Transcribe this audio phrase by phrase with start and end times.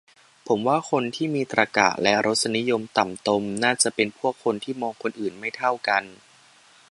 [0.47, 6.03] ผมว่าคนที่มีตรรกะและรสนิยมต่ำตมน่าจะเป็นพวกคนที่มองคนอื่นไม่เท่ากัน